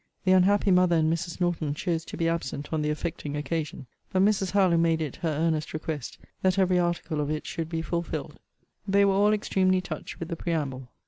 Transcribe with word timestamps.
The 0.25 0.31
unhappy 0.31 0.71
mother 0.71 0.95
and 0.95 1.13
Mrs. 1.13 1.39
Norton 1.39 1.75
chose 1.75 2.03
to 2.05 2.17
be 2.17 2.27
absent 2.27 2.73
on 2.73 2.81
the 2.81 2.89
affecting 2.89 3.37
occasion. 3.37 3.85
But 4.11 4.23
Mrs. 4.23 4.49
Harlowe 4.49 4.75
made 4.77 4.99
it 4.99 5.17
her 5.17 5.29
earnest 5.29 5.75
request 5.75 6.17
that 6.41 6.57
every 6.57 6.79
article 6.79 7.21
of 7.21 7.29
it 7.29 7.45
should 7.45 7.69
be 7.69 7.83
fulfilled. 7.83 8.39
They 8.87 9.05
were 9.05 9.13
all 9.13 9.31
extremely 9.31 9.79
touched 9.79 10.19
with 10.19 10.29
the 10.29 10.35
preamble. 10.35 10.89